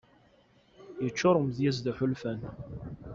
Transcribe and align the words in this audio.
Yeččur 1.03 1.35
umedyaz 1.39 1.77
d 1.79 1.85
iḥulfan. 1.91 2.39